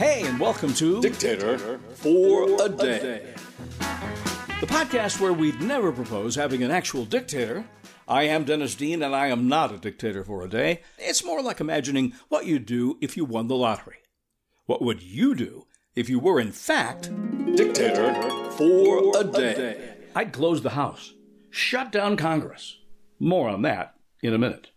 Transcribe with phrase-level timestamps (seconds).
[0.00, 3.34] Hey, and welcome to Dictator for a Day.
[4.58, 7.66] the podcast where we'd never propose having an actual dictator.
[8.08, 10.80] I am Dennis Dean, and I am not a dictator for a day.
[10.96, 13.98] It's more like imagining what you'd do if you won the lottery.
[14.64, 17.10] What would you do if you were, in fact,
[17.54, 18.14] Dictator
[18.52, 19.96] for a Day.
[20.16, 21.12] I'd close the House,
[21.50, 22.78] shut down Congress.
[23.18, 24.70] More on that in a minute.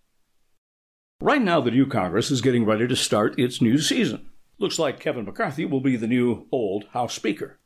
[1.21, 4.29] Right now, the new Congress is getting ready to start its new season.
[4.59, 7.59] Looks like Kevin McCarthy will be the new old House Speaker.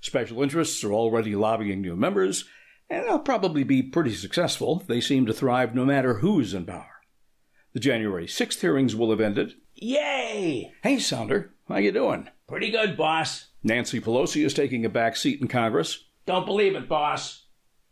[0.00, 2.44] Special interests are already lobbying new members,
[2.88, 4.82] and they'll probably be pretty successful.
[4.86, 7.00] They seem to thrive no matter who's in power.
[7.72, 9.54] The January 6th hearings will have ended.
[9.74, 10.72] Yay!
[10.82, 12.28] Hey, Sounder, how you doing?
[12.46, 13.48] Pretty good, boss.
[13.62, 16.04] Nancy Pelosi is taking a back seat in Congress.
[16.26, 17.46] Don't believe it, boss.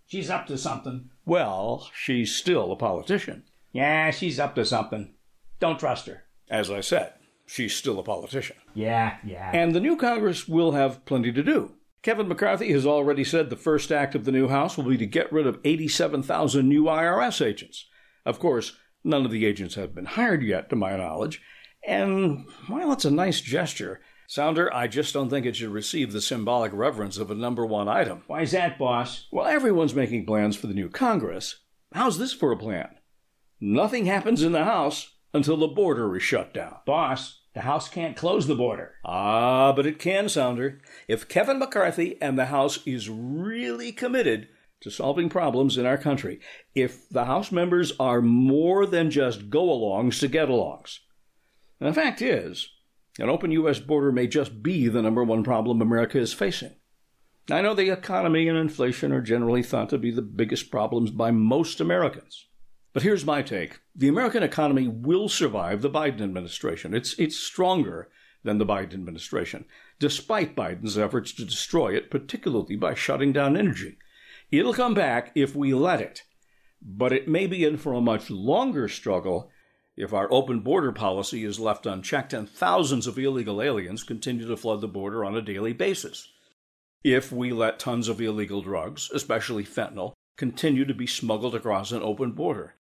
[0.07, 1.11] She's up to something.
[1.25, 3.45] Well, she's still a politician.
[3.73, 5.15] Yeah, she's up to something.
[5.61, 6.25] Don't trust her.
[6.51, 7.13] As I said,
[7.51, 8.57] she's still a politician.
[8.75, 9.51] Yeah, yeah.
[9.53, 11.75] And the new Congress will have plenty to do.
[12.03, 15.07] Kevin McCarthy has already said the first act of the new House will be to
[15.07, 17.87] get rid of 87,000 new IRS agents.
[18.25, 21.43] Of course, none of the agents have been hired yet, to my knowledge.
[21.87, 24.01] And, while it's a nice gesture.
[24.29, 27.89] Sounder, I just don't think it should receive the symbolic reverence of a number one
[27.89, 28.23] item.
[28.29, 29.27] Why's that, boss?
[29.33, 31.57] Well, everyone's making plans for the new Congress.
[31.93, 32.91] How's this for a plan?
[33.61, 36.77] Nothing happens in the House until the border is shut down.
[36.87, 38.95] Boss, the House can't close the border.
[39.05, 40.81] Ah, but it can, Sounder.
[41.09, 44.49] If Kevin McCarthy and the House is really committed
[44.83, 46.41] to solving problems in our country,
[46.75, 50.99] if the House members are more than just go alongs to get alongs.
[51.81, 52.69] And the fact is,
[53.19, 53.81] an open U.S.
[53.81, 56.75] border may just be the number one problem America is facing.
[57.51, 61.33] I know the economy and inflation are generally thought to be the biggest problems by
[61.33, 62.47] most Americans.
[62.93, 63.81] But here's my take.
[63.95, 66.93] The American economy will survive the Biden administration.
[66.93, 68.09] It's, it's stronger
[68.43, 69.65] than the Biden administration,
[70.01, 73.97] despite Biden's efforts to destroy it, particularly by shutting down energy.
[74.51, 76.25] It'll come back if we let it,
[76.83, 79.51] but it may be in for a much longer struggle
[79.97, 84.57] if our open border policy is left unchecked and thousands of illegal aliens continue to
[84.57, 86.29] flood the border on a daily basis.
[87.05, 92.03] If we let tons of illegal drugs, especially fentanyl, continue to be smuggled across an
[92.03, 92.75] open border.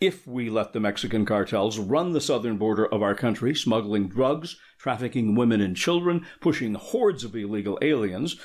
[0.00, 4.56] If we let the Mexican cartels run the southern border of our country, smuggling drugs,
[4.78, 8.36] trafficking women and children, pushing hordes of illegal aliens,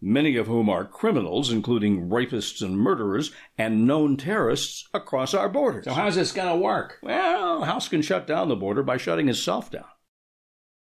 [0.00, 5.84] many of whom are criminals, including rapists and murderers, and known terrorists, across our borders.
[5.84, 6.98] So how's this gonna work?
[7.02, 9.86] Well, House can shut down the border by shutting itself down.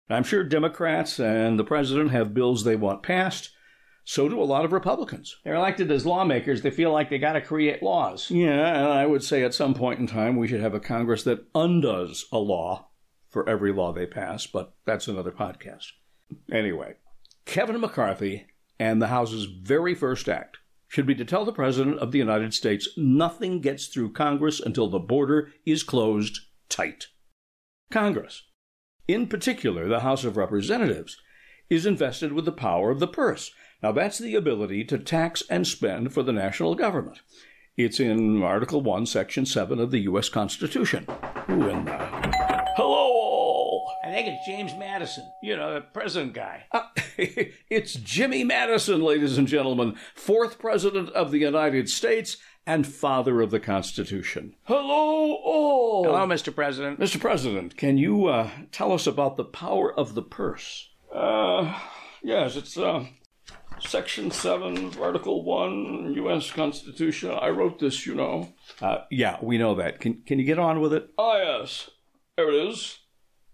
[0.09, 3.51] I'm sure Democrats and the president have bills they want passed.
[4.05, 5.37] So do a lot of Republicans.
[5.45, 6.61] They're elected as lawmakers.
[6.61, 8.31] They feel like they gotta create laws.
[8.31, 11.23] Yeah, and I would say at some point in time we should have a Congress
[11.25, 12.89] that undoes a law
[13.31, 15.87] for every law they pass, but that's another podcast.
[16.53, 16.95] Anyway,
[17.47, 18.47] Kevin McCarthy
[18.79, 22.55] and the House's very first act should be to tell the President of the United
[22.55, 27.09] States nothing gets through Congress until the border is closed tight.
[27.91, 28.45] Congress,
[29.09, 31.17] in particular the House of Representatives,
[31.71, 33.51] is invested with the power of the purse.
[33.85, 37.21] Now, that's the ability to tax and spend for the national government.
[37.77, 40.31] It's in Article 1, Section 7 of the U.S.
[40.31, 41.07] Constitution.
[41.49, 41.93] Who in the.
[42.79, 43.93] Hello, all!
[44.03, 45.31] I think it's James Madison.
[45.43, 46.65] You know, the president guy.
[46.73, 46.85] Uh,
[47.19, 53.51] it's Jimmy Madison, ladies and gentlemen, fourth President of the United States and father of
[53.51, 54.57] the Constitution.
[54.63, 56.05] Hello, all!
[56.05, 56.55] Hello, Mr.
[56.55, 56.99] President.
[56.99, 57.21] Mr.
[57.21, 60.89] President, can you uh, tell us about the power of the purse?
[61.15, 61.79] Uh,
[62.23, 63.05] yes, it's uh,
[63.87, 66.51] Section 7 of Article 1, U.S.
[66.51, 67.31] Constitution.
[67.31, 68.53] I wrote this, you know.
[68.81, 70.01] Uh, yeah, we know that.
[70.01, 71.11] Can, can you get on with it?
[71.19, 71.91] Ah, yes.
[72.37, 72.99] There it is.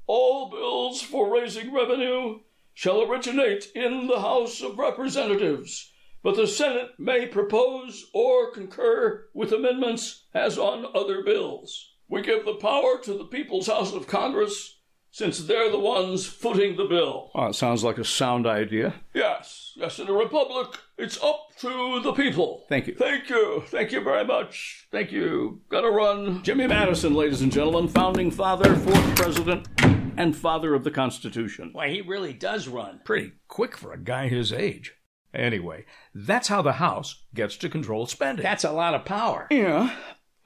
[0.06, 2.40] All bills for raising revenue
[2.74, 5.92] shall originate in the House of Representatives,
[6.22, 11.92] but the Senate may propose or concur with amendments as on other bills.
[12.08, 14.78] We give the power to the People's House of Congress
[15.12, 17.30] since they're the ones footing the bill.
[17.34, 18.94] Oh, it sounds like a sound idea.
[19.12, 22.64] Yes, yes, in a republic, it's up to the people.
[22.68, 22.94] Thank you.
[22.94, 23.64] Thank you.
[23.68, 24.86] Thank you very much.
[24.92, 25.62] Thank you.
[25.70, 26.42] Gotta run.
[26.42, 29.68] Jimmy Madison, ladies and gentlemen, founding father, fourth president,
[30.16, 31.70] and father of the Constitution.
[31.72, 33.00] Why, he really does run.
[33.04, 34.92] Pretty quick for a guy his age.
[35.32, 38.42] Anyway, that's how the House gets to control spending.
[38.42, 39.46] That's a lot of power.
[39.50, 39.94] Yeah.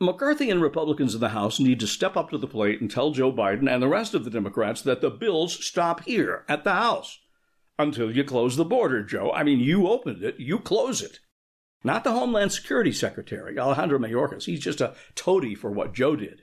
[0.00, 3.10] McCarthy and Republicans in the House need to step up to the plate and tell
[3.10, 6.74] Joe Biden and the rest of the Democrats that the bills stop here at the
[6.74, 7.20] House
[7.78, 9.32] until you close the border, Joe.
[9.32, 11.18] I mean, you opened it, you close it.
[11.82, 14.44] Not the Homeland Security Secretary, Alejandro Mayorkas.
[14.44, 16.42] He's just a toady for what Joe did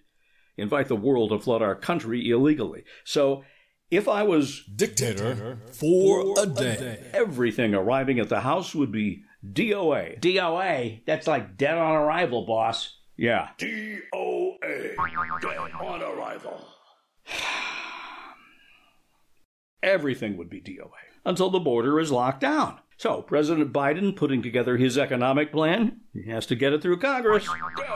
[0.57, 2.83] invite the world to flood our country illegally.
[3.05, 3.43] So
[3.89, 6.99] If I was Dictator for a day.
[7.13, 10.19] everything arriving at the house would be DOA.
[10.21, 12.95] DOA, that's like dead on arrival, boss.
[13.17, 13.49] Yeah.
[13.57, 14.95] DOA.
[15.41, 16.67] Dead on arrival.
[19.83, 20.89] Everything would be DOA
[21.25, 22.79] until the border is locked down.
[22.97, 27.45] So, President Biden putting together his economic plan, he has to get it through Congress.
[27.77, 27.87] Dead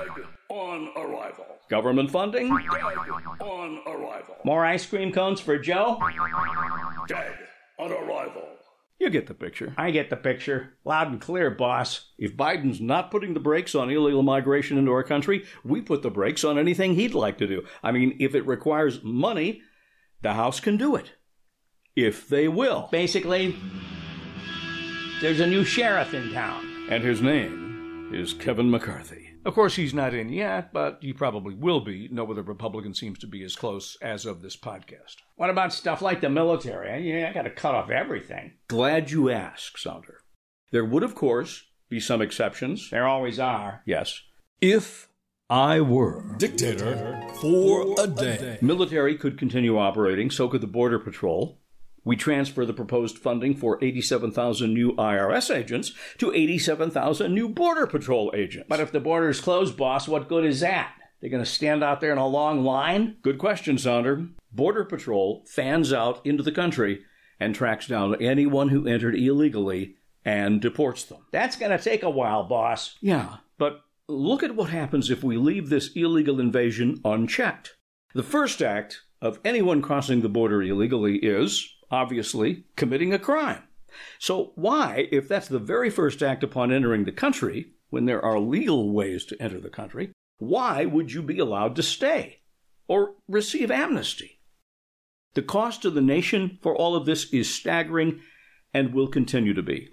[0.50, 1.46] on arrival.
[1.70, 2.82] Government funding, Dead
[3.40, 4.36] on arrival.
[4.44, 6.00] More ice cream cones for Joe?
[7.08, 7.34] Dead
[7.78, 8.48] on arrival.
[9.00, 9.76] you get the picture.
[9.78, 10.74] I get the picture.
[10.86, 12.12] Loud and clear, boss.
[12.18, 16.10] If Biden's not putting the brakes on illegal migration into our country, we put the
[16.10, 17.64] brakes on anything he'd like to do.
[17.84, 19.62] I mean, if it requires money,
[20.22, 21.12] the House can do it.
[21.96, 22.90] If they will.
[22.92, 23.56] Basically,
[25.22, 26.88] there's a new sheriff in town.
[26.90, 29.32] And his name is Kevin McCarthy.
[29.46, 32.10] Of course, he's not in yet, but he probably will be.
[32.12, 35.18] No other Republican seems to be as close as of this podcast.
[35.36, 37.10] What about stuff like the military?
[37.10, 38.54] Yeah, I gotta cut off everything.
[38.68, 40.20] Glad you asked, Sounder.
[40.72, 42.90] There would, of course, be some exceptions.
[42.90, 43.84] There always are.
[43.86, 44.20] Yes.
[44.60, 45.10] If
[45.50, 46.36] I were.
[46.38, 48.58] Dictator for a day.
[48.62, 51.62] Military could continue operating, so could the Border Patrol.
[52.06, 58.32] We transfer the proposed funding for 87,000 new IRS agents to 87,000 new Border Patrol
[58.36, 58.68] agents.
[58.70, 60.94] But if the border's closed, boss, what good is that?
[61.20, 63.18] They're gonna stand out there in a long line?
[63.24, 64.28] Good question, Sounder.
[64.52, 67.04] Border Patrol fans out into the country
[67.40, 71.26] and tracks down anyone who entered illegally and deports them.
[71.32, 72.98] That's gonna take a while, boss.
[73.02, 77.76] Yeah, but look at what happens if we leave this illegal invasion unchecked.
[78.14, 83.64] The first act of anyone crossing the border illegally is, obviously, committing a crime.
[84.20, 88.40] So, why, if that's the very first act upon entering the country, when there are
[88.40, 92.42] legal ways to enter the country, why would you be allowed to stay
[92.88, 94.42] or receive amnesty?
[95.34, 98.22] The cost to the nation for all of this is staggering
[98.74, 99.90] and will continue to be.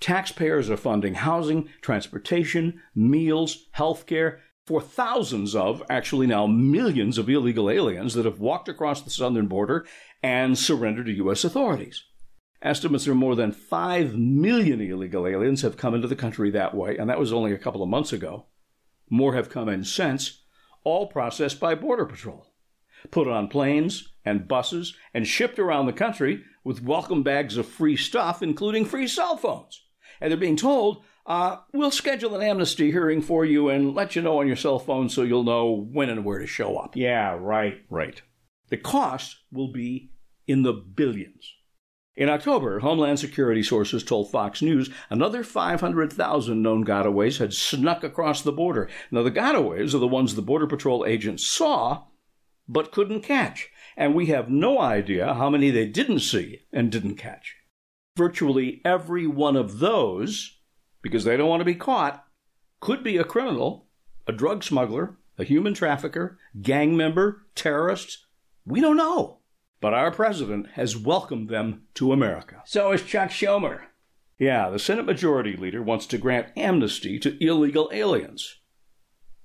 [0.00, 7.28] Taxpayers are funding housing, transportation, meals, health care for thousands of, actually now millions of
[7.28, 9.86] illegal aliens that have walked across the southern border
[10.22, 11.44] and surrender to U.S.
[11.44, 12.04] authorities.
[12.62, 16.96] Estimates are more than 5 million illegal aliens have come into the country that way,
[16.96, 18.46] and that was only a couple of months ago.
[19.08, 20.42] More have come in since,
[20.84, 22.46] all processed by Border Patrol,
[23.10, 27.96] put on planes and buses, and shipped around the country with welcome bags of free
[27.96, 29.82] stuff, including free cell phones.
[30.20, 34.22] And they're being told, uh, we'll schedule an amnesty hearing for you and let you
[34.22, 36.94] know on your cell phone so you'll know when and where to show up.
[36.94, 37.80] Yeah, right.
[37.88, 38.20] Right.
[38.70, 40.10] The cost will be
[40.46, 41.54] in the billions.
[42.16, 48.42] In October, Homeland Security sources told Fox News another 500,000 known gotaways had snuck across
[48.42, 48.88] the border.
[49.10, 52.04] Now, the gotaways are the ones the Border Patrol agents saw
[52.68, 57.16] but couldn't catch, and we have no idea how many they didn't see and didn't
[57.16, 57.56] catch.
[58.16, 60.58] Virtually every one of those,
[61.02, 62.24] because they don't want to be caught,
[62.80, 63.88] could be a criminal,
[64.26, 68.26] a drug smuggler, a human trafficker, gang member, terrorist.
[68.64, 69.38] We don't know.
[69.80, 72.62] But our president has welcomed them to America.
[72.66, 73.82] So is Chuck Schumer.
[74.38, 78.58] Yeah, the Senate Majority Leader wants to grant amnesty to illegal aliens.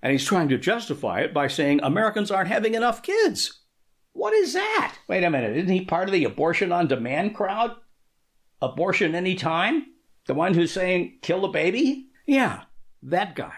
[0.01, 3.61] And he's trying to justify it by saying Americans aren't having enough kids.
[4.13, 4.95] What is that?
[5.07, 7.75] Wait a minute, isn't he part of the abortion on demand crowd?
[8.61, 9.87] Abortion anytime?
[10.27, 12.07] The one who's saying kill the baby?
[12.25, 12.63] Yeah,
[13.03, 13.53] that guy.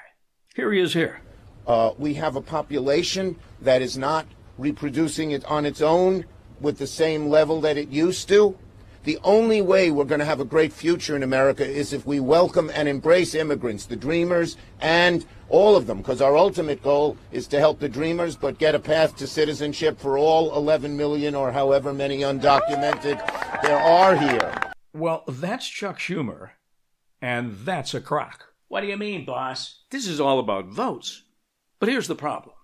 [0.56, 1.22] Here he is here.
[1.68, 4.26] Uh, we have a population that is not
[4.58, 6.26] reproducing it on its own
[6.60, 8.58] with the same level that it used to.
[9.04, 12.20] The only way we're going to have a great future in America is if we
[12.20, 17.48] welcome and embrace immigrants, the dreamers, and all of them, because our ultimate goal is
[17.48, 21.54] to help the dreamers, but get a path to citizenship for all 11 million or
[21.54, 24.54] however many undocumented there are here.
[24.94, 26.50] Well, that's Chuck Schumer,
[27.22, 28.54] and that's a crock.
[28.68, 29.84] What do you mean, boss?
[29.90, 31.24] This is all about votes.
[31.80, 32.56] But here's the problem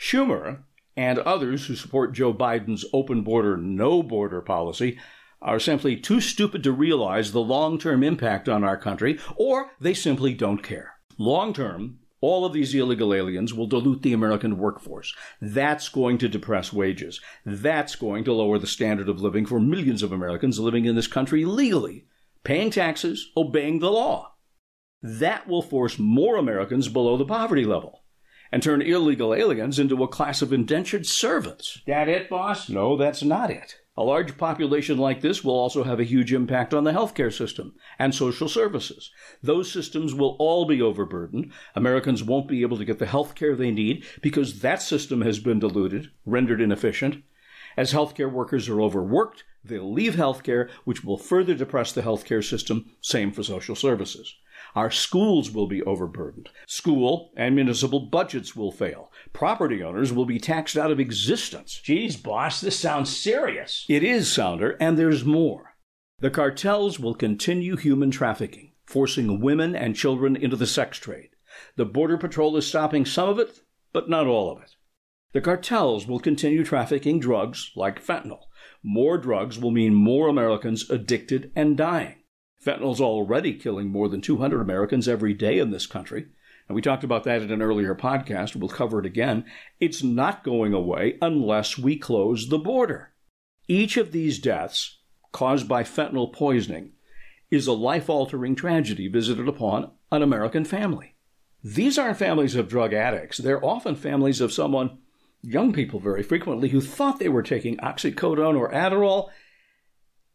[0.00, 0.64] Schumer
[0.96, 4.98] and others who support Joe Biden's open border, no border policy
[5.42, 9.94] are simply too stupid to realize the long term impact on our country, or they
[9.94, 10.94] simply don't care.
[11.18, 15.14] Long term, all of these illegal aliens will dilute the American workforce.
[15.40, 17.20] That's going to depress wages.
[17.44, 21.06] That's going to lower the standard of living for millions of Americans living in this
[21.06, 22.06] country legally,
[22.42, 24.32] paying taxes, obeying the law.
[25.02, 28.02] That will force more Americans below the poverty level
[28.56, 31.82] and turn illegal aliens into a class of indentured servants.
[31.86, 32.70] That it, boss?
[32.70, 33.76] No, that's not it.
[33.98, 37.74] A large population like this will also have a huge impact on the healthcare system
[37.98, 39.10] and social services.
[39.42, 41.52] Those systems will all be overburdened.
[41.74, 45.58] Americans won't be able to get the healthcare they need because that system has been
[45.58, 47.24] diluted, rendered inefficient.
[47.76, 52.86] As healthcare workers are overworked, they'll leave healthcare, which will further depress the healthcare system.
[53.02, 54.34] Same for social services.
[54.76, 56.50] Our schools will be overburdened.
[56.66, 59.10] School and municipal budgets will fail.
[59.32, 61.80] Property owners will be taxed out of existence.
[61.82, 63.86] Geez, boss, this sounds serious.
[63.88, 65.76] It is, Sounder, and there's more.
[66.18, 71.30] The cartels will continue human trafficking, forcing women and children into the sex trade.
[71.76, 73.62] The Border Patrol is stopping some of it,
[73.94, 74.76] but not all of it.
[75.32, 78.40] The cartels will continue trafficking drugs like fentanyl.
[78.82, 82.16] More drugs will mean more Americans addicted and dying.
[82.66, 86.26] Fentanyl's already killing more than 200 Americans every day in this country.
[86.68, 88.56] And we talked about that in an earlier podcast.
[88.56, 89.44] We'll cover it again.
[89.78, 93.12] It's not going away unless we close the border.
[93.68, 94.98] Each of these deaths
[95.30, 96.92] caused by fentanyl poisoning
[97.52, 101.14] is a life altering tragedy visited upon an American family.
[101.62, 103.38] These aren't families of drug addicts.
[103.38, 104.98] They're often families of someone,
[105.40, 109.28] young people very frequently, who thought they were taking oxycodone or Adderall,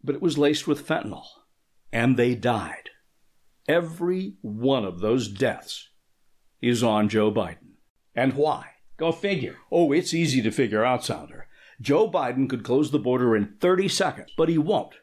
[0.01, 1.25] but it was laced with fentanyl
[1.91, 2.89] and they died.
[3.67, 5.89] Every one of those deaths
[6.61, 7.75] is on Joe Biden.
[8.15, 8.67] And why?
[8.97, 9.57] Go figure.
[9.71, 11.47] Oh, it's easy to figure out, Sounder.
[11.79, 14.95] Joe Biden could close the border in 30 seconds, but he won't.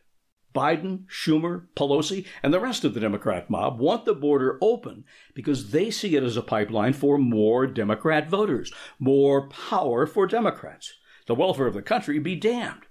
[0.54, 5.04] Biden, Schumer, Pelosi, and the rest of the Democrat mob want the border open
[5.34, 10.94] because they see it as a pipeline for more Democrat voters, more power for Democrats.
[11.26, 12.86] The welfare of the country be damned.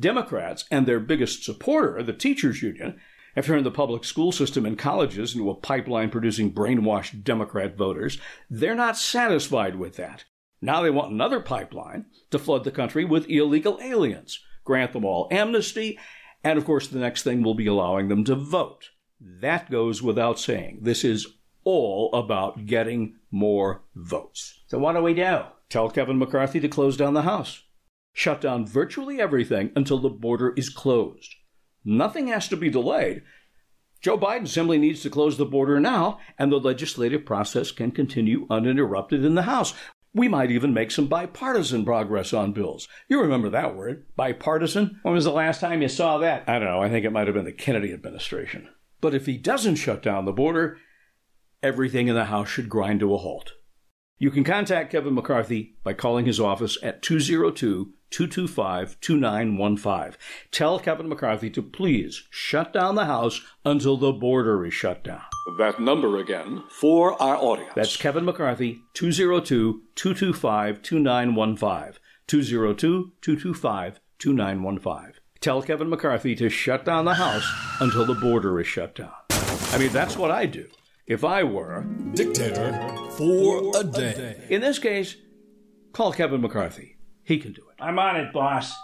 [0.00, 2.98] Democrats and their biggest supporter, the teachers union,
[3.34, 8.18] have turned the public school system and colleges into a pipeline producing brainwashed Democrat voters.
[8.50, 10.24] They're not satisfied with that.
[10.60, 15.28] Now they want another pipeline to flood the country with illegal aliens, grant them all
[15.30, 15.98] amnesty,
[16.44, 18.90] and of course, the next thing will be allowing them to vote.
[19.20, 20.80] That goes without saying.
[20.82, 21.26] This is
[21.64, 24.62] all about getting more votes.
[24.68, 25.42] So, what do we do?
[25.68, 27.64] Tell Kevin McCarthy to close down the House.
[28.12, 31.34] Shut down virtually everything until the border is closed.
[31.88, 33.22] Nothing has to be delayed.
[34.02, 38.46] Joe Biden simply needs to close the border now, and the legislative process can continue
[38.50, 39.72] uninterrupted in the House.
[40.12, 42.88] We might even make some bipartisan progress on bills.
[43.08, 45.00] You remember that word, bipartisan?
[45.00, 46.44] When was the last time you saw that?
[46.46, 46.82] I don't know.
[46.82, 48.68] I think it might have been the Kennedy administration.
[49.00, 50.76] But if he doesn't shut down the border,
[51.62, 53.52] everything in the House should grind to a halt.
[54.18, 60.18] You can contact Kevin McCarthy by calling his office at 202 225 2915.
[60.50, 65.22] Tell Kevin McCarthy to please shut down the House until the border is shut down.
[65.58, 67.72] That number again for our audience.
[67.74, 72.00] That's Kevin McCarthy, 202 225 2915.
[72.26, 75.12] 202 225 2915.
[75.40, 77.48] Tell Kevin McCarthy to shut down the House
[77.80, 79.12] until the border is shut down.
[79.30, 80.66] I mean, that's what I'd do
[81.06, 82.72] if I were dictator
[83.12, 84.46] for a day.
[84.50, 85.16] In this case,
[85.92, 86.97] call Kevin McCarthy.
[87.28, 87.76] He can do it.
[87.78, 88.74] I'm on it, boss.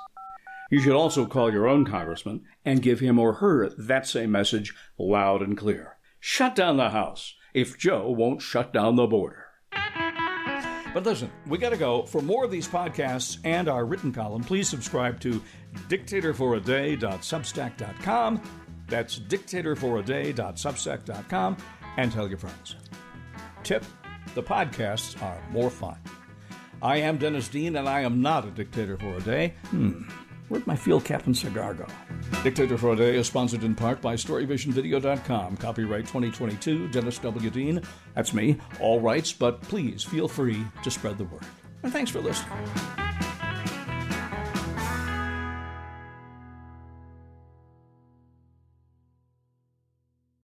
[0.71, 4.75] You should also call your own congressman and give him or her that same message
[4.99, 5.97] loud and clear.
[6.21, 9.47] Shut down the House if Joe won't shut down the border.
[10.93, 12.03] But listen, we got to go.
[12.03, 15.43] For more of these podcasts and our written column, please subscribe to
[15.89, 18.43] dictatorforaday.substack.com.
[18.89, 21.57] That's dictatorforaday.substack.com
[21.97, 22.77] and tell your friends.
[23.63, 23.87] Tip
[24.35, 25.97] the podcasts are more fun.
[26.85, 29.55] I am Dennis Dean, and I am not a dictator for a day.
[29.71, 30.03] Hmm.
[30.49, 31.87] Where'd my field captain cigar go?
[32.43, 35.57] Dictator for a Day is sponsored in part by StoryVisionVideo.com.
[35.57, 37.49] Copyright 2022, Dennis W.
[37.49, 37.81] Dean.
[38.15, 38.59] That's me.
[38.81, 41.43] All rights, but please feel free to spread the word.
[41.83, 42.53] And thanks for listening.